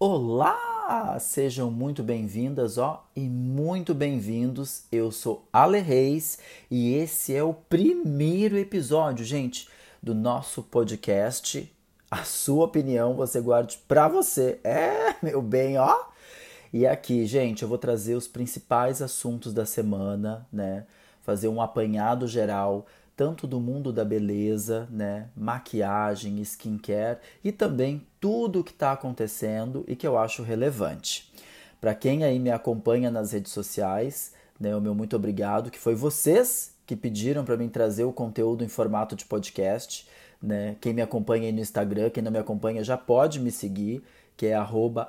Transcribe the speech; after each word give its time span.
Olá! 0.00 1.18
Sejam 1.18 1.72
muito 1.72 2.04
bem-vindas, 2.04 2.78
ó, 2.78 3.04
e 3.16 3.28
muito 3.28 3.92
bem-vindos. 3.92 4.84
Eu 4.92 5.10
sou 5.10 5.48
Ale 5.52 5.80
Reis 5.80 6.38
e 6.70 6.94
esse 6.94 7.34
é 7.34 7.42
o 7.42 7.52
primeiro 7.52 8.56
episódio, 8.56 9.24
gente, 9.24 9.68
do 10.00 10.14
nosso 10.14 10.62
podcast. 10.62 11.68
A 12.08 12.22
sua 12.22 12.66
opinião 12.66 13.14
você 13.14 13.40
guarde 13.40 13.76
para 13.88 14.06
você. 14.06 14.60
É, 14.62 15.16
meu 15.20 15.42
bem, 15.42 15.76
ó. 15.78 15.92
E 16.72 16.86
aqui, 16.86 17.26
gente, 17.26 17.64
eu 17.64 17.68
vou 17.68 17.76
trazer 17.76 18.14
os 18.14 18.28
principais 18.28 19.02
assuntos 19.02 19.52
da 19.52 19.66
semana, 19.66 20.46
né? 20.52 20.86
Fazer 21.22 21.48
um 21.48 21.60
apanhado 21.60 22.28
geral 22.28 22.86
tanto 23.18 23.48
do 23.48 23.58
mundo 23.58 23.92
da 23.92 24.04
beleza, 24.04 24.86
né, 24.88 25.28
maquiagem, 25.36 26.40
skincare 26.42 27.18
e 27.42 27.50
também 27.50 28.06
tudo 28.20 28.60
o 28.60 28.64
que 28.64 28.70
está 28.70 28.92
acontecendo 28.92 29.84
e 29.88 29.96
que 29.96 30.06
eu 30.06 30.16
acho 30.16 30.44
relevante. 30.44 31.28
Para 31.80 31.96
quem 31.96 32.22
aí 32.22 32.38
me 32.38 32.52
acompanha 32.52 33.10
nas 33.10 33.32
redes 33.32 33.50
sociais, 33.50 34.32
né, 34.58 34.74
o 34.76 34.80
meu 34.80 34.94
muito 34.94 35.16
obrigado, 35.16 35.68
que 35.68 35.80
foi 35.80 35.96
vocês 35.96 36.76
que 36.86 36.94
pediram 36.94 37.44
para 37.44 37.56
mim 37.56 37.68
trazer 37.68 38.04
o 38.04 38.12
conteúdo 38.12 38.62
em 38.62 38.68
formato 38.68 39.16
de 39.16 39.24
podcast. 39.24 40.06
Né? 40.40 40.76
Quem 40.80 40.94
me 40.94 41.02
acompanha 41.02 41.46
aí 41.46 41.52
no 41.52 41.60
Instagram, 41.60 42.10
quem 42.10 42.22
não 42.22 42.30
me 42.30 42.38
acompanha 42.38 42.84
já 42.84 42.96
pode 42.96 43.40
me 43.40 43.50
seguir, 43.50 44.00
que 44.36 44.46
é 44.46 44.54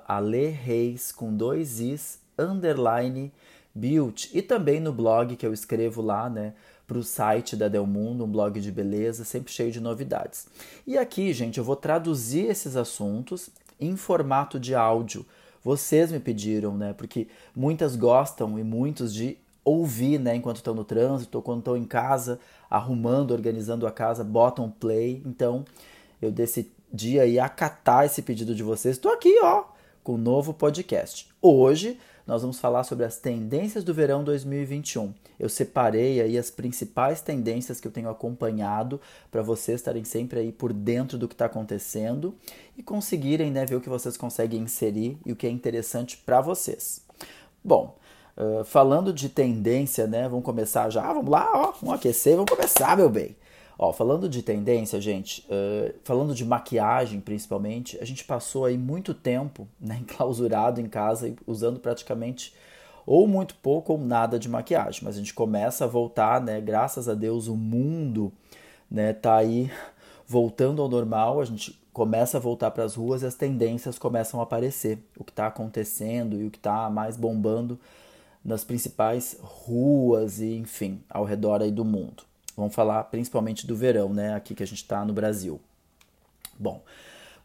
alereis 0.07 1.11
com 1.11 1.31
dois 1.31 1.79
is, 1.79 2.19
underline, 2.39 3.31
beauty. 3.75 4.31
E 4.33 4.41
também 4.41 4.79
no 4.79 4.91
blog 4.91 5.35
que 5.35 5.45
eu 5.45 5.53
escrevo 5.53 6.01
lá, 6.01 6.27
né? 6.27 6.53
Para 6.89 6.97
o 6.97 7.03
site 7.03 7.55
da 7.55 7.67
Delmundo, 7.67 8.25
um 8.25 8.27
blog 8.27 8.59
de 8.59 8.71
beleza, 8.71 9.23
sempre 9.23 9.53
cheio 9.53 9.71
de 9.71 9.79
novidades. 9.79 10.47
E 10.87 10.97
aqui, 10.97 11.31
gente, 11.33 11.59
eu 11.59 11.63
vou 11.63 11.75
traduzir 11.75 12.47
esses 12.47 12.75
assuntos 12.75 13.51
em 13.79 13.95
formato 13.95 14.59
de 14.59 14.73
áudio. 14.73 15.23
Vocês 15.63 16.11
me 16.11 16.19
pediram, 16.19 16.75
né? 16.75 16.91
Porque 16.93 17.27
muitas 17.55 17.95
gostam 17.95 18.57
e 18.57 18.63
muitos 18.63 19.13
de 19.13 19.37
ouvir, 19.63 20.19
né? 20.19 20.35
Enquanto 20.35 20.57
estão 20.57 20.73
no 20.73 20.83
trânsito, 20.83 21.37
ou 21.37 21.43
quando 21.43 21.59
estão 21.59 21.77
em 21.77 21.85
casa, 21.85 22.39
arrumando, 22.67 23.31
organizando 23.31 23.85
a 23.85 23.91
casa, 23.91 24.23
botam 24.23 24.71
play. 24.71 25.21
Então, 25.27 25.63
eu 26.19 26.31
decidi 26.31 27.19
aí 27.19 27.37
acatar 27.37 28.05
esse 28.05 28.23
pedido 28.23 28.55
de 28.55 28.63
vocês. 28.63 28.95
Estou 28.95 29.13
aqui, 29.13 29.39
ó, 29.43 29.65
com 30.03 30.15
um 30.15 30.17
novo 30.17 30.55
podcast. 30.55 31.27
Hoje 31.39 31.99
nós 32.25 32.41
vamos 32.41 32.59
falar 32.59 32.83
sobre 32.83 33.05
as 33.05 33.17
tendências 33.17 33.83
do 33.83 33.93
verão 33.93 34.23
2021. 34.23 35.13
Eu 35.39 35.49
separei 35.49 36.21
aí 36.21 36.37
as 36.37 36.51
principais 36.51 37.21
tendências 37.21 37.79
que 37.79 37.87
eu 37.87 37.91
tenho 37.91 38.09
acompanhado 38.09 38.99
para 39.31 39.41
vocês 39.41 39.79
estarem 39.79 40.03
sempre 40.03 40.39
aí 40.39 40.51
por 40.51 40.73
dentro 40.73 41.17
do 41.17 41.27
que 41.27 41.33
está 41.33 41.45
acontecendo 41.45 42.35
e 42.77 42.83
conseguirem 42.83 43.51
né, 43.51 43.65
ver 43.65 43.75
o 43.75 43.81
que 43.81 43.89
vocês 43.89 44.17
conseguem 44.17 44.61
inserir 44.61 45.17
e 45.25 45.31
o 45.31 45.35
que 45.35 45.47
é 45.47 45.49
interessante 45.49 46.17
para 46.17 46.41
vocês. 46.41 47.01
Bom, 47.63 47.97
uh, 48.37 48.63
falando 48.63 49.11
de 49.11 49.29
tendência, 49.29 50.07
né? 50.07 50.27
Vamos 50.27 50.45
começar 50.45 50.89
já. 50.89 51.11
Vamos 51.13 51.29
lá, 51.29 51.49
ó, 51.53 51.71
vamos 51.81 51.95
aquecer, 51.95 52.35
vamos 52.35 52.51
começar, 52.51 52.95
meu 52.95 53.09
bem. 53.09 53.35
Ó, 53.81 53.93
falando 53.93 54.27
de 54.27 54.43
tendência, 54.43 54.99
gente, 54.99 55.47
uh, 55.47 55.95
falando 56.03 56.35
de 56.35 56.43
maquiagem 56.43 57.21
principalmente, 57.21 57.97
a 58.01 58.05
gente 58.05 58.25
passou 58.25 58.65
aí 58.65 58.77
muito 58.77 59.13
tempo 59.13 59.69
né, 59.79 59.99
enclausurado 60.01 60.81
em 60.81 60.89
casa, 60.89 61.33
usando 61.47 61.79
praticamente 61.79 62.53
ou 63.05 63.25
muito 63.25 63.55
pouco 63.55 63.93
ou 63.93 63.97
nada 63.97 64.37
de 64.37 64.49
maquiagem. 64.49 65.01
Mas 65.05 65.15
a 65.15 65.19
gente 65.19 65.33
começa 65.33 65.85
a 65.85 65.87
voltar, 65.87 66.41
né? 66.41 66.59
Graças 66.59 67.07
a 67.07 67.13
Deus 67.13 67.47
o 67.47 67.55
mundo 67.55 68.33
né, 68.91 69.13
tá 69.13 69.37
aí 69.37 69.71
voltando 70.27 70.81
ao 70.81 70.89
normal, 70.89 71.39
a 71.39 71.45
gente 71.45 71.79
começa 71.93 72.37
a 72.37 72.39
voltar 72.39 72.71
para 72.71 72.83
as 72.83 72.95
ruas 72.95 73.21
e 73.21 73.25
as 73.25 73.35
tendências 73.35 73.97
começam 73.97 74.41
a 74.41 74.43
aparecer. 74.43 74.99
O 75.17 75.23
que 75.23 75.31
está 75.31 75.47
acontecendo 75.47 76.35
e 76.35 76.45
o 76.45 76.51
que 76.51 76.57
está 76.57 76.89
mais 76.89 77.15
bombando 77.15 77.79
nas 78.43 78.65
principais 78.65 79.37
ruas 79.41 80.41
e, 80.41 80.57
enfim, 80.57 81.01
ao 81.09 81.23
redor 81.23 81.61
aí 81.61 81.71
do 81.71 81.85
mundo. 81.85 82.28
Vamos 82.59 82.75
falar 82.75 83.05
principalmente 83.05 83.65
do 83.65 83.73
verão, 83.73 84.13
né? 84.13 84.35
Aqui 84.35 84.53
que 84.53 84.61
a 84.61 84.67
gente 84.67 84.83
está 84.83 85.05
no 85.05 85.13
Brasil. 85.13 85.61
Bom, 86.59 86.83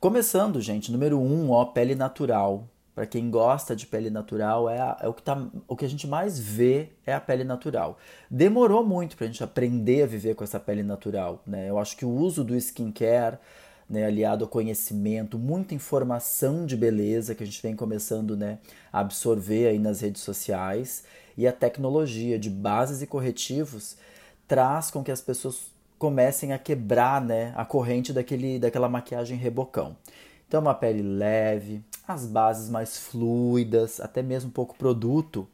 começando, 0.01 0.61
gente, 0.61 0.91
número 0.91 1.21
um, 1.21 1.53
ó, 1.53 1.65
pele 1.67 1.95
natural. 1.95 2.69
Para 2.97 3.07
quem 3.07 3.31
gosta 3.31 3.77
de 3.77 3.87
pele 3.87 4.11
natural, 4.11 4.69
é, 4.69 4.81
a, 4.81 4.99
é, 5.03 5.09
o, 5.09 5.13
que 5.13 5.23
tá, 5.23 5.47
o 5.69 5.77
que 5.77 5.85
a 5.85 5.89
gente 5.89 6.09
mais 6.09 6.39
vê 6.39 6.89
é 7.07 7.15
a 7.15 7.21
pele 7.21 7.45
natural. 7.45 7.97
Demorou 8.29 8.85
muito 8.85 9.17
para 9.17 9.25
a 9.25 9.29
gente 9.29 9.43
aprender 9.43 10.03
a 10.03 10.07
viver 10.07 10.35
com 10.35 10.43
essa 10.43 10.59
pele 10.59 10.83
natural, 10.83 11.41
né? 11.47 11.71
Eu 11.71 11.79
acho 11.79 11.97
que 11.97 12.05
o 12.05 12.11
uso 12.11 12.43
do 12.43 12.57
skincare, 12.57 13.39
né, 13.89 14.07
aliado 14.07 14.45
ao 14.45 14.51
conhecimento, 14.51 15.39
muita 15.39 15.75
informação 15.75 16.67
de 16.67 16.77
beleza 16.77 17.37
que 17.37 17.43
a 17.45 17.47
gente 17.47 17.63
vem 17.63 17.77
começando 17.77 18.37
né, 18.37 18.59
a 18.93 18.99
absorver 18.99 19.69
aí 19.69 19.79
nas 19.79 20.01
redes 20.01 20.23
sociais 20.23 21.05
e 21.37 21.47
a 21.47 21.53
tecnologia 21.53 22.37
de 22.37 22.51
bases 22.51 23.01
e 23.01 23.07
corretivos 23.07 23.97
traz 24.47 24.91
com 24.91 25.03
que 25.03 25.11
as 25.11 25.21
pessoas 25.21 25.73
comecem 25.99 26.53
a 26.53 26.59
quebrar 26.59 27.21
né, 27.21 27.53
a 27.57 27.65
corrente 27.65 28.13
daquele, 28.13 28.59
daquela 28.59 28.89
maquiagem 28.89 29.39
rebocão. 29.39 29.97
Então, 30.47 30.61
uma 30.61 30.75
pele 30.75 31.03
leve, 31.03 31.83
as 32.07 32.27
bases 32.27 32.69
mais 32.69 32.99
fluidas, 32.99 34.01
até 34.01 34.23
mesmo 34.23 34.51
pouco 34.51 34.77
produto, 34.77 35.49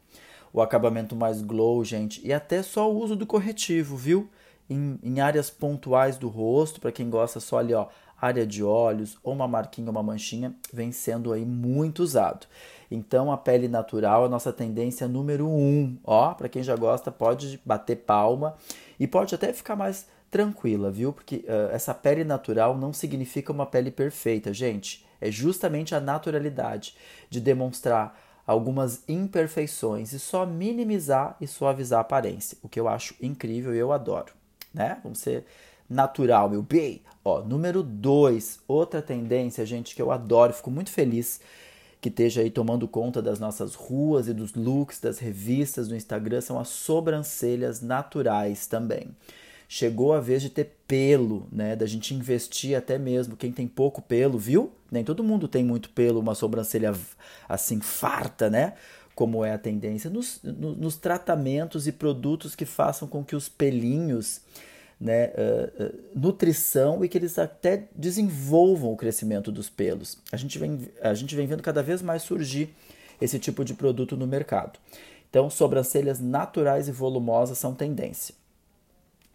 o 0.53 0.61
acabamento 0.61 1.15
mais 1.15 1.41
glow, 1.41 1.85
gente, 1.85 2.21
e 2.27 2.33
até 2.33 2.63
só 2.63 2.91
o 2.91 2.99
uso 2.99 3.15
do 3.15 3.27
corretivo, 3.27 3.97
viu? 3.97 4.29
Em, 4.69 4.99
em 5.03 5.21
áreas 5.21 5.51
pontuais 5.51 6.17
do 6.17 6.29
rosto, 6.29 6.81
para 6.81 6.93
quem 6.93 7.09
gosta 7.09 7.41
só 7.41 7.59
ali, 7.59 7.75
ó, 7.75 7.87
área 8.21 8.47
de 8.47 8.63
olhos 8.63 9.19
ou 9.23 9.33
uma 9.33 9.49
marquinha, 9.49 9.91
uma 9.91 10.03
manchinha, 10.03 10.55
vem 10.73 10.93
sendo 10.93 11.33
aí 11.33 11.45
muito 11.45 12.03
usado. 12.03 12.47
Então, 12.91 13.31
a 13.31 13.37
pele 13.37 13.69
natural 13.69 14.25
é 14.25 14.27
a 14.27 14.29
nossa 14.29 14.53
tendência 14.53 15.07
número 15.07 15.49
um. 15.49 15.97
Ó, 16.05 16.35
para 16.35 16.49
quem 16.49 16.63
já 16.63 16.75
gosta, 16.75 17.11
pode 17.11 17.61
bater 17.65 17.97
palma 17.97 18.57
e 18.99 19.07
pode 19.07 19.35
até 19.35 19.53
ficar 19.53 19.77
mais 19.77 20.07
tranquila, 20.31 20.91
viu? 20.91 21.13
Porque 21.13 21.45
uh, 21.47 21.73
essa 21.73 21.95
pele 21.95 22.25
natural 22.25 22.77
não 22.77 22.93
significa 22.93 23.53
uma 23.53 23.67
pele 23.67 23.91
perfeita, 23.91 24.53
gente. 24.53 25.07
É 25.21 25.31
justamente 25.31 25.95
a 25.95 26.01
naturalidade 26.01 26.95
de 27.29 27.41
demonstrar 27.41 28.19
algumas 28.47 29.05
imperfeições 29.09 30.13
e 30.13 30.19
só 30.19 30.45
minimizar 30.45 31.37
e 31.41 31.47
suavizar 31.47 31.99
a 31.99 32.03
aparência, 32.03 32.59
o 32.63 32.69
que 32.69 32.81
eu 32.81 32.89
acho 32.89 33.15
incrível 33.21 33.75
e 33.75 33.79
eu 33.79 33.93
adoro, 33.93 34.33
né? 34.75 34.99
Vamos 35.05 35.19
ser 35.19 35.45
natural, 35.89 36.49
meu 36.49 36.63
bem. 36.63 37.03
Ó, 37.31 37.43
número 37.45 37.83
dois, 37.83 38.59
outra 38.67 39.01
tendência, 39.01 39.65
gente, 39.65 39.95
que 39.95 40.03
eu 40.03 40.11
adoro, 40.11 40.53
fico 40.53 40.71
muito 40.71 40.91
feliz 40.91 41.41
que 42.01 42.09
esteja 42.09 42.41
aí 42.41 42.51
tomando 42.51 42.89
conta 42.89 43.21
das 43.21 43.39
nossas 43.39 43.75
ruas 43.75 44.27
e 44.27 44.33
dos 44.33 44.55
looks 44.55 44.99
das 45.01 45.19
revistas 45.19 45.87
do 45.87 45.95
Instagram 45.95 46.41
são 46.41 46.59
as 46.59 46.69
sobrancelhas 46.69 47.83
naturais 47.83 48.67
também. 48.67 49.09
Chegou 49.69 50.13
a 50.13 50.21
vez 50.21 50.43
de 50.43 50.49
ter 50.49 50.79
pelo, 50.89 51.47
né? 51.53 51.77
Da 51.77 51.87
gente 51.87 52.15
investir 52.15 52.77
até 52.77 52.99
mesmo 52.99 53.37
quem 53.37 53.53
tem 53.53 53.69
pouco 53.69 54.03
pelo, 54.03 54.39
viu? 54.39 54.73
Nem 54.91 55.05
todo 55.05 55.23
mundo 55.23 55.47
tem 55.47 55.63
muito 55.63 55.91
pelo, 55.91 56.19
uma 56.19 56.35
sobrancelha 56.35 56.93
assim 57.49 57.81
farta, 57.81 58.51
né? 58.51 58.73
Como 59.15 59.45
é 59.45 59.53
a 59.53 59.59
tendência 59.59 60.11
nos, 60.11 60.41
nos 60.43 60.97
tratamentos 60.97 61.87
e 61.87 61.93
produtos 61.93 62.57
que 62.57 62.65
façam 62.65 63.07
com 63.07 63.23
que 63.23 63.37
os 63.37 63.49
pelinhos 63.49 64.41
né, 65.01 65.29
uh, 65.29 65.85
uh, 65.85 65.99
nutrição 66.15 67.03
e 67.03 67.09
que 67.09 67.17
eles 67.17 67.39
até 67.39 67.85
desenvolvam 67.97 68.93
o 68.93 68.97
crescimento 68.97 69.51
dos 69.51 69.71
pelos. 69.71 70.19
A 70.31 70.37
gente, 70.37 70.59
vem, 70.59 70.89
a 71.01 71.15
gente 71.15 71.35
vem 71.35 71.47
vendo 71.47 71.63
cada 71.63 71.83
vez 71.83 72.03
mais 72.03 72.23
surgir 72.23 72.75
esse 73.19 73.39
tipo 73.39 73.65
de 73.65 73.73
produto 73.73 74.17
no 74.17 74.27
mercado. 74.27 74.79
Então, 75.31 75.49
sobrancelhas 75.49 76.21
naturais 76.21 76.89
e 76.89 76.93
volumosas 76.93 77.57
são 77.57 77.75
tendência. 77.75 78.35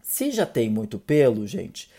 Se 0.02 0.30
já 0.30 0.46
tem 0.46 0.70
muito 0.70 0.98
pelo, 1.00 1.46
gente, 1.46 1.90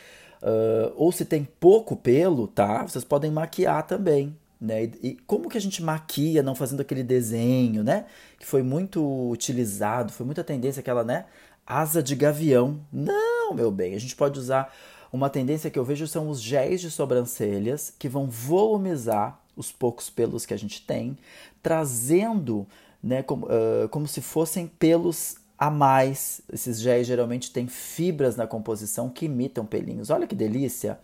uh, 0.41 0.93
ou 0.95 1.11
se 1.11 1.25
tem 1.25 1.45
pouco 1.59 1.95
pelo, 1.95 2.47
tá? 2.47 2.83
Vocês 2.83 3.03
podem 3.03 3.31
maquiar 3.31 3.85
também. 3.85 4.35
Né? 4.59 4.85
E, 4.85 4.91
e 5.03 5.17
como 5.27 5.49
que 5.49 5.57
a 5.57 5.61
gente 5.61 5.83
maquia 5.83 6.41
não 6.41 6.55
fazendo 6.55 6.81
aquele 6.81 7.03
desenho, 7.03 7.83
né? 7.83 8.05
Que 8.39 8.45
foi 8.45 8.63
muito 8.63 9.29
utilizado, 9.29 10.11
foi 10.11 10.25
muita 10.25 10.43
tendência 10.43 10.79
aquela, 10.79 11.03
né? 11.03 11.25
Asa 11.67 12.01
de 12.01 12.15
gavião. 12.15 12.79
Não, 12.91 13.53
meu 13.53 13.69
bem, 13.69 13.93
a 13.93 13.99
gente 13.99 14.15
pode 14.15 14.39
usar 14.39 14.73
uma 15.11 15.29
tendência 15.29 15.69
que 15.69 15.77
eu 15.77 15.83
vejo 15.83 16.07
são 16.07 16.29
os 16.29 16.41
géis 16.41 16.81
de 16.81 16.89
sobrancelhas 16.89 17.93
que 17.97 18.07
vão 18.07 18.27
volumizar 18.27 19.39
os 19.55 19.71
poucos 19.71 20.09
pelos 20.09 20.45
que 20.45 20.53
a 20.53 20.57
gente 20.57 20.85
tem, 20.85 21.17
trazendo 21.61 22.65
né, 23.01 23.23
como, 23.23 23.47
uh, 23.47 23.89
como 23.89 24.07
se 24.07 24.21
fossem 24.21 24.67
pelos 24.67 25.35
a 25.57 25.71
mais. 25.71 26.41
Esses 26.51 26.79
géis 26.79 27.07
geralmente 27.07 27.51
têm 27.51 27.67
fibras 27.67 28.35
na 28.35 28.45
composição 28.45 29.09
que 29.09 29.25
imitam 29.25 29.65
pelinhos. 29.65 30.09
Olha 30.09 30.27
que 30.27 30.35
delícia! 30.35 30.99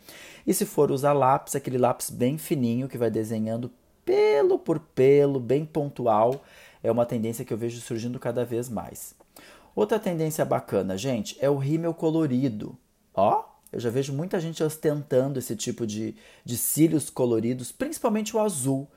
E 0.46 0.54
se 0.54 0.66
for 0.66 0.92
usar 0.92 1.14
lápis, 1.14 1.56
aquele 1.56 1.78
lápis 1.78 2.10
bem 2.10 2.38
fininho 2.38 2.88
que 2.88 2.98
vai 2.98 3.10
desenhando 3.10 3.72
pelo 4.06 4.60
por 4.60 4.80
pelo, 4.80 5.40
bem 5.40 5.66
pontual, 5.66 6.44
é 6.84 6.92
uma 6.92 7.06
tendência 7.06 7.46
que 7.46 7.54
eu 7.54 7.58
vejo 7.58 7.80
surgindo 7.82 8.20
cada 8.20 8.46
vez 8.46 8.70
mais. 8.70 9.16
Outra 9.76 10.00
tendência 10.00 10.46
bacana, 10.46 10.98
gente, 10.98 11.38
é 11.40 11.50
o 11.50 11.58
rímel 11.58 11.94
colorido. 11.94 12.78
Ó, 13.14 13.44
eu 13.72 13.80
já 13.80 13.90
vejo 13.90 14.14
muita 14.14 14.40
gente 14.40 14.64
ostentando 14.64 15.40
esse 15.40 15.56
tipo 15.56 15.88
de, 15.88 16.16
de 16.46 16.58
cílios 16.58 17.10
coloridos, 17.10 17.72
principalmente 17.72 18.36
o 18.36 18.40
azul. 18.40 18.88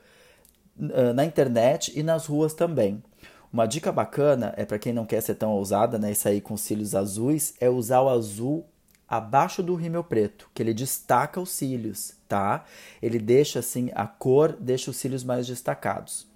na 1.15 1.25
internet 1.25 1.91
e 1.97 2.03
nas 2.03 2.27
ruas 2.27 2.53
também. 2.53 3.03
Uma 3.51 3.65
dica 3.65 3.91
bacana 3.91 4.53
é 4.55 4.65
para 4.65 4.77
quem 4.77 4.93
não 4.93 5.05
quer 5.05 5.21
ser 5.21 5.35
tão 5.35 5.51
ousada, 5.51 5.97
né, 5.97 6.11
e 6.11 6.15
sair 6.15 6.41
com 6.41 6.55
cílios 6.55 6.93
azuis, 6.93 7.55
é 7.59 7.67
usar 7.67 8.01
o 8.01 8.09
azul 8.09 8.65
abaixo 9.07 9.63
do 9.63 9.73
rímel 9.73 10.03
preto, 10.03 10.49
que 10.53 10.61
ele 10.61 10.73
destaca 10.73 11.39
os 11.39 11.49
cílios, 11.49 12.13
tá? 12.27 12.65
Ele 13.01 13.17
deixa 13.17 13.59
assim 13.59 13.89
a 13.95 14.05
cor, 14.05 14.55
deixa 14.59 14.91
os 14.91 14.97
cílios 14.97 15.23
mais 15.23 15.47
destacados. 15.47 16.26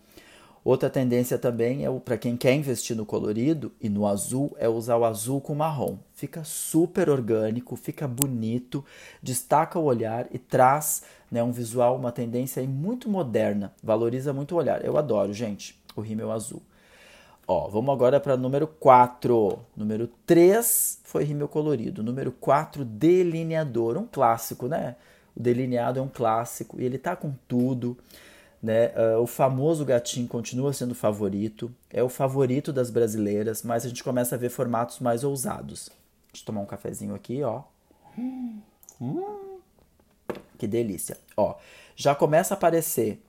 Outra 0.64 0.92
tendência 0.92 1.40
também 1.40 1.86
é 1.86 2.00
para 2.00 2.18
quem 2.18 2.38
quer 2.38 2.54
investir 2.54 2.96
no 2.96 3.06
colorido 3.06 3.72
e 3.82 3.90
no 3.90 4.06
azul 4.06 4.56
é 4.60 4.70
usar 4.70 4.98
o 4.98 5.06
azul 5.06 5.42
com 5.42 5.56
marrom. 5.56 5.98
Fica 6.14 6.44
super 6.44 7.10
orgânico, 7.10 7.76
fica 7.76 8.08
bonito, 8.08 8.86
destaca 9.24 9.80
o 9.80 9.84
olhar 9.84 10.28
e 10.32 10.38
traz 10.38 11.02
né, 11.32 11.42
um 11.42 11.52
visual, 11.52 11.96
uma 11.96 12.12
tendência 12.12 12.62
muito 12.64 13.10
moderna, 13.10 13.74
valoriza 13.82 14.32
muito 14.34 14.54
o 14.54 14.58
olhar. 14.60 14.86
Eu 14.86 14.98
adoro, 14.98 15.34
gente, 15.34 15.82
o 15.96 16.02
rímel 16.02 16.32
azul. 16.32 16.62
Ó, 17.48 17.68
vamos 17.68 17.92
agora 17.94 18.20
para 18.20 18.38
número 18.38 18.68
4. 18.68 19.60
Número 19.76 20.08
3 20.26 21.02
foi 21.04 21.24
rímel 21.24 21.48
colorido. 21.48 22.04
Número 22.04 22.32
4, 22.32 22.86
delineador. 22.86 23.98
Um 23.98 24.06
clássico, 24.06 24.68
né? 24.68 24.96
O 25.36 25.40
delineado 25.42 26.00
é 26.00 26.02
um 26.02 26.08
clássico 26.08 26.80
e 26.80 26.86
ele 26.86 26.98
tá 26.98 27.16
com 27.16 27.34
tudo. 27.48 27.98
Né? 28.62 28.90
Uh, 28.90 29.22
o 29.22 29.28
famoso 29.28 29.84
gatinho 29.84 30.28
continua 30.28 30.72
sendo 30.72 30.94
favorito. 30.94 31.74
É 31.90 32.04
o 32.04 32.10
favorito 32.10 32.72
das 32.72 32.90
brasileiras, 32.90 33.64
mas 33.64 33.86
a 33.86 33.90
gente 33.90 34.04
começa 34.04 34.36
a 34.36 34.38
ver 34.38 34.50
formatos 34.50 35.00
mais 35.00 35.24
ousados. 35.24 35.90
Deixa 36.32 36.44
eu 36.44 36.46
tomar 36.46 36.62
um 36.62 36.66
cafezinho 36.66 37.16
aqui, 37.16 37.42
ó. 37.44 37.64
Hum, 38.18 38.62
que 40.58 40.68
delícia. 40.68 41.18
Ó, 41.36 41.56
já 41.96 42.14
começa 42.14 42.54
a 42.54 42.58
aparecer 42.58 43.22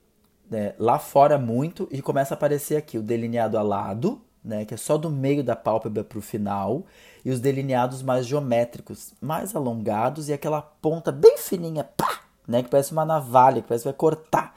né, 0.49 0.75
lá 0.77 0.99
fora 0.99 1.37
muito 1.37 1.87
e 1.91 2.01
começa 2.01 2.33
a 2.33 2.37
aparecer 2.37 2.77
aqui 2.77 2.97
o 2.97 3.01
delineado 3.01 3.57
alado, 3.57 4.21
né, 4.43 4.65
que 4.65 4.73
é 4.73 4.77
só 4.77 4.97
do 4.97 5.09
meio 5.09 5.43
da 5.43 5.55
pálpebra 5.55 6.03
para 6.03 6.19
o 6.19 6.21
final, 6.21 6.85
e 7.25 7.31
os 7.31 7.39
delineados 7.39 8.03
mais 8.03 8.27
geométricos, 8.27 9.13
mais 9.19 9.55
alongados 9.55 10.29
e 10.29 10.33
aquela 10.33 10.61
ponta 10.61 11.11
bem 11.11 11.37
fininha, 11.37 11.83
pá, 11.83 12.21
né, 12.47 12.61
que 12.61 12.69
parece 12.69 12.91
uma 12.91 13.05
navalha, 13.05 13.61
que 13.61 13.67
parece 13.67 13.83
que 13.83 13.89
vai 13.89 13.97
cortar. 13.97 14.55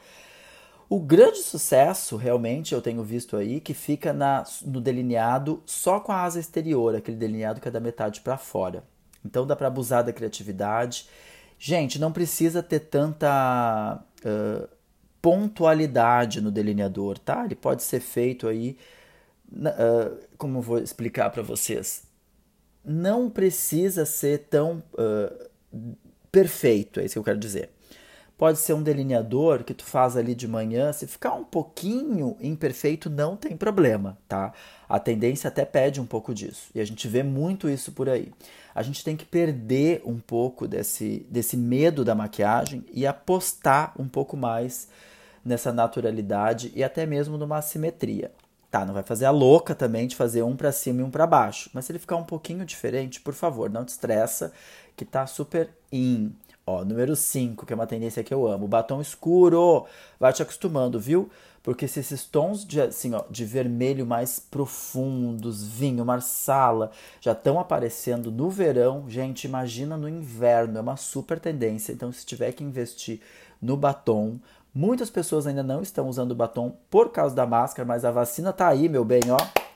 O 0.89 1.01
grande 1.01 1.39
sucesso, 1.39 2.15
realmente, 2.15 2.73
eu 2.73 2.81
tenho 2.81 3.03
visto 3.03 3.35
aí, 3.35 3.59
que 3.59 3.73
fica 3.73 4.13
na, 4.13 4.45
no 4.65 4.79
delineado 4.79 5.61
só 5.65 5.99
com 5.99 6.13
a 6.13 6.21
asa 6.21 6.39
exterior, 6.39 6.95
aquele 6.95 7.17
delineado 7.17 7.59
que 7.59 7.67
é 7.67 7.71
da 7.71 7.79
metade 7.79 8.21
para 8.21 8.37
fora. 8.37 8.83
Então 9.25 9.45
dá 9.45 9.53
para 9.53 9.67
abusar 9.67 10.03
da 10.03 10.13
criatividade. 10.13 11.09
Gente, 11.59 11.99
não 11.99 12.13
precisa 12.13 12.63
ter 12.63 12.79
tanta 12.79 14.01
uh, 14.23 14.69
pontualidade 15.21 16.39
no 16.39 16.51
delineador, 16.51 17.19
tá? 17.19 17.43
Ele 17.43 17.55
pode 17.55 17.83
ser 17.83 17.99
feito 17.99 18.47
aí, 18.47 18.77
uh, 19.51 20.17
como 20.37 20.59
eu 20.59 20.61
vou 20.61 20.79
explicar 20.79 21.29
para 21.31 21.43
vocês, 21.43 22.03
não 22.85 23.29
precisa 23.29 24.05
ser 24.05 24.47
tão 24.49 24.81
uh, 24.93 25.47
perfeito, 26.31 27.01
é 27.01 27.05
isso 27.05 27.15
que 27.15 27.19
eu 27.19 27.23
quero 27.23 27.39
dizer. 27.39 27.71
Pode 28.37 28.59
ser 28.59 28.73
um 28.73 28.83
delineador 28.83 29.63
que 29.63 29.73
tu 29.73 29.83
faz 29.83 30.15
ali 30.15 30.35
de 30.35 30.47
manhã, 30.47 30.93
se 30.93 31.07
ficar 31.07 31.33
um 31.33 31.43
pouquinho 31.43 32.37
imperfeito 32.39 33.09
não 33.09 33.35
tem 33.35 33.57
problema, 33.57 34.15
tá? 34.27 34.53
A 34.87 34.99
tendência 34.99 35.47
até 35.47 35.65
pede 35.65 35.99
um 35.99 36.05
pouco 36.05 36.35
disso 36.35 36.69
e 36.75 36.79
a 36.79 36.85
gente 36.85 37.07
vê 37.07 37.23
muito 37.23 37.67
isso 37.67 37.91
por 37.91 38.07
aí. 38.07 38.31
A 38.75 38.83
gente 38.83 39.03
tem 39.03 39.17
que 39.17 39.25
perder 39.25 40.03
um 40.05 40.19
pouco 40.19 40.67
desse, 40.67 41.25
desse 41.31 41.57
medo 41.57 42.05
da 42.05 42.13
maquiagem 42.13 42.85
e 42.93 43.07
apostar 43.07 43.91
um 43.97 44.07
pouco 44.07 44.37
mais 44.37 44.87
nessa 45.43 45.73
naturalidade 45.73 46.71
e 46.75 46.83
até 46.83 47.07
mesmo 47.07 47.39
numa 47.39 47.61
simetria. 47.63 48.31
Tá, 48.69 48.85
não 48.85 48.93
vai 48.93 49.01
fazer 49.01 49.25
a 49.25 49.31
louca 49.31 49.73
também 49.73 50.05
de 50.05 50.15
fazer 50.15 50.43
um 50.43 50.55
para 50.55 50.71
cima 50.71 51.01
e 51.01 51.03
um 51.03 51.09
para 51.09 51.25
baixo, 51.25 51.71
mas 51.73 51.85
se 51.85 51.91
ele 51.91 51.99
ficar 51.99 52.17
um 52.17 52.23
pouquinho 52.23 52.65
diferente, 52.65 53.19
por 53.19 53.33
favor, 53.33 53.69
não 53.69 53.83
te 53.83 53.89
estressa, 53.89 54.51
que 54.95 55.05
tá 55.05 55.25
super 55.25 55.69
in. 55.91 56.35
Ó, 56.69 56.83
número 56.83 57.15
5, 57.15 57.65
que 57.65 57.71
é 57.71 57.75
uma 57.75 57.87
tendência 57.87 58.21
que 58.25 58.33
eu 58.33 58.45
amo, 58.45 58.67
batom 58.67 58.99
escuro. 58.99 59.85
Vai 60.19 60.33
te 60.33 60.41
acostumando, 60.41 60.99
viu? 60.99 61.29
Porque 61.63 61.87
se 61.87 62.01
esses 62.01 62.25
tons 62.25 62.65
de, 62.65 62.81
assim, 62.81 63.13
ó, 63.13 63.23
de 63.29 63.45
vermelho 63.45 64.05
mais 64.05 64.37
profundos, 64.37 65.65
vinho, 65.65 66.03
marsala, 66.03 66.91
já 67.21 67.31
estão 67.31 67.57
aparecendo 67.57 68.29
no 68.29 68.49
verão, 68.49 69.05
gente, 69.07 69.45
imagina 69.45 69.95
no 69.95 70.09
inverno, 70.09 70.77
é 70.77 70.81
uma 70.81 70.97
super 70.97 71.39
tendência. 71.39 71.93
Então, 71.93 72.11
se 72.11 72.25
tiver 72.25 72.51
que 72.51 72.65
investir 72.65 73.21
no 73.61 73.77
batom, 73.77 74.37
muitas 74.75 75.09
pessoas 75.09 75.47
ainda 75.47 75.63
não 75.63 75.81
estão 75.81 76.09
usando 76.09 76.35
batom 76.35 76.75
por 76.89 77.13
causa 77.13 77.33
da 77.33 77.45
máscara, 77.45 77.87
mas 77.87 78.03
a 78.03 78.11
vacina 78.11 78.51
tá 78.51 78.67
aí, 78.67 78.89
meu 78.89 79.05
bem, 79.05 79.21
ó. 79.29 79.66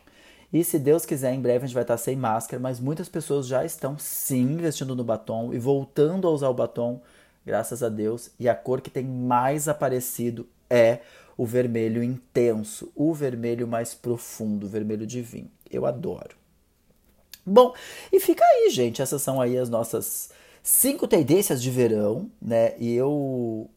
E 0.54 0.64
se 0.64 0.78
Deus 0.78 1.06
quiser, 1.06 1.34
em 1.34 1.42
breve 1.42 1.64
a 1.64 1.68
gente 1.68 1.74
vai 1.74 1.84
estar 1.84 1.98
sem 1.98 2.16
máscara, 2.16 2.60
mas 2.60 2.80
muitas 2.80 3.08
pessoas 3.08 3.48
já 3.48 3.64
estão 3.64 3.98
sim 3.98 4.42
investindo 4.42 4.96
no 4.96 5.04
batom 5.04 5.54
e 5.54 5.60
voltando 5.60 6.28
a 6.28 6.32
usar 6.32 6.50
o 6.50 6.54
batom, 6.54 7.02
graças 7.46 7.82
a 7.82 7.90
Deus. 7.90 8.32
E 8.40 8.50
a 8.50 8.56
cor 8.56 8.82
que 8.82 8.90
tem 8.90 9.06
mais 9.06 9.68
aparecido 9.70 10.48
é 10.70 11.00
o 11.38 11.46
vermelho 11.46 12.04
intenso, 12.04 12.92
o 12.96 13.14
vermelho 13.14 13.68
mais 13.68 13.94
profundo, 13.94 14.66
o 14.66 14.70
vermelho 14.70 15.08
de 15.08 15.22
vinho. 15.22 15.50
Eu 15.70 15.86
adoro. 15.86 16.36
Bom, 17.46 17.74
e 18.12 18.20
fica 18.20 18.44
aí, 18.44 18.70
gente. 18.70 19.02
Essas 19.02 19.22
são 19.22 19.42
aí 19.42 19.58
as 19.58 19.70
nossas 19.70 20.30
cinco 20.62 21.08
tendências 21.08 21.62
de 21.62 21.72
verão, 21.72 22.30
né? 22.42 22.76
E 22.78 22.94
eu 22.94 23.70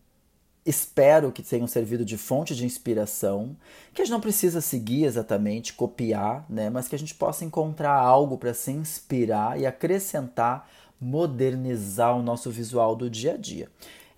espero 0.65 1.31
que 1.31 1.43
tenham 1.43 1.67
servido 1.67 2.05
de 2.05 2.17
fonte 2.17 2.55
de 2.55 2.65
inspiração, 2.65 3.57
que 3.93 4.01
a 4.01 4.05
gente 4.05 4.13
não 4.13 4.21
precisa 4.21 4.61
seguir 4.61 5.05
exatamente, 5.05 5.75
copiar, 5.75 6.47
né, 6.49 6.71
mas 6.71 6.89
que 6.89 6.95
a 6.95 6.99
gente 6.99 7.15
possa 7.15 7.45
encontrar 7.45 7.95
algo 7.95 8.39
para 8.39 8.55
se 8.55 8.71
inspirar 8.71 9.61
e 9.61 9.67
acrescentar, 9.67 10.69
modernizar 11.01 12.17
o 12.17 12.23
nosso 12.23 12.51
visual 12.51 12.97
do 12.97 13.11
dia 13.11 13.35
a 13.35 13.37
dia. 13.37 13.69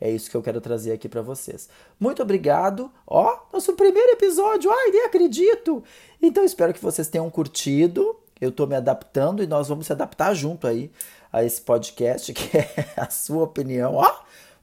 É 0.01 0.11
isso 0.11 0.31
que 0.31 0.37
eu 0.37 0.43
quero 0.43 0.61
trazer 0.61 0.93
aqui 0.93 1.09
para 1.09 1.23
vocês. 1.23 1.69
Muito 1.99 2.23
obrigado. 2.23 2.93
Ó, 3.07 3.39
nosso 3.53 3.73
primeiro 3.73 4.13
episódio. 4.13 4.71
Ai, 4.71 4.91
nem 4.91 5.07
acredito. 5.07 5.83
Então 6.21 6.45
espero 6.45 6.75
que 6.75 6.83
vocês 6.83 7.09
tenham 7.09 7.31
curtido. 7.31 8.15
Eu 8.39 8.51
estou 8.51 8.67
me 8.67 8.77
adaptando 8.77 9.43
e 9.43 9.47
nós 9.47 9.69
vamos 9.69 9.87
se 9.87 9.93
adaptar 9.93 10.35
junto 10.35 10.67
aí 10.67 10.91
a 11.33 11.43
esse 11.43 11.63
podcast 11.63 12.31
que 12.35 12.59
é 12.59 12.93
a 12.95 13.09
sua 13.09 13.45
opinião. 13.45 13.95
Ó, 13.95 14.15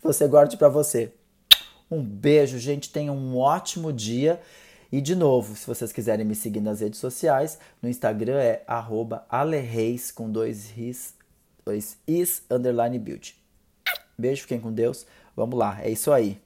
você 0.03 0.27
guarde 0.27 0.55
para 0.55 0.69
você. 0.69 1.11
Um 1.89 2.03
beijo, 2.03 2.57
gente. 2.57 2.89
Tenham 2.89 3.15
um 3.15 3.37
ótimo 3.37 3.91
dia. 3.91 4.41
E 4.91 5.01
de 5.01 5.15
novo, 5.15 5.55
se 5.55 5.65
vocês 5.65 5.91
quiserem 5.91 6.23
me 6.23 6.35
seguir 6.35 6.61
nas 6.61 6.81
redes 6.81 6.99
sociais, 6.99 7.57
no 7.81 7.89
Instagram 7.89 8.39
é 8.39 8.63
alereis 9.27 10.11
com 10.11 10.29
dois 10.29 10.69
ris, 10.69 11.15
dois 11.65 11.97
is, 12.07 12.43
underline 12.49 12.99
beauty. 12.99 13.35
Beijo, 14.15 14.43
fiquem 14.43 14.59
com 14.59 14.71
Deus. 14.71 15.07
Vamos 15.35 15.57
lá, 15.57 15.81
é 15.81 15.89
isso 15.89 16.11
aí. 16.11 16.39